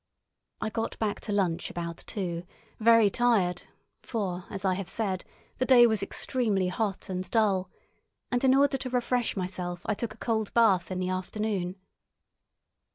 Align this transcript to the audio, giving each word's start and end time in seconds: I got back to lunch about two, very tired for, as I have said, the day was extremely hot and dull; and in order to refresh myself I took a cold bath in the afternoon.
I 0.59 0.71
got 0.71 0.97
back 0.97 1.21
to 1.21 1.31
lunch 1.31 1.69
about 1.69 1.97
two, 1.97 2.43
very 2.79 3.11
tired 3.11 3.61
for, 4.01 4.45
as 4.49 4.65
I 4.65 4.73
have 4.73 4.89
said, 4.89 5.23
the 5.59 5.65
day 5.67 5.85
was 5.85 6.01
extremely 6.01 6.69
hot 6.69 7.07
and 7.07 7.29
dull; 7.29 7.69
and 8.31 8.43
in 8.43 8.55
order 8.55 8.79
to 8.79 8.89
refresh 8.89 9.37
myself 9.37 9.81
I 9.85 9.93
took 9.93 10.15
a 10.15 10.17
cold 10.17 10.51
bath 10.55 10.89
in 10.89 10.97
the 10.97 11.09
afternoon. 11.09 11.75